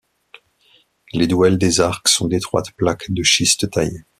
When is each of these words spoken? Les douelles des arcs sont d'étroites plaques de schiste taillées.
Les 1.13 1.27
douelles 1.27 1.59
des 1.59 1.79
arcs 1.79 2.07
sont 2.07 2.27
d'étroites 2.27 2.71
plaques 2.71 3.11
de 3.11 3.21
schiste 3.21 3.69
taillées. 3.69 4.03